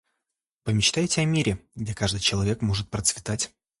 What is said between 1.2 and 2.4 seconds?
о мире, где каждый